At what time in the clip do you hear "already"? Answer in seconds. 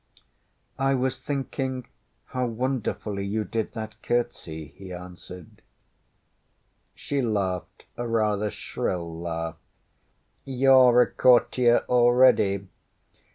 11.87-12.67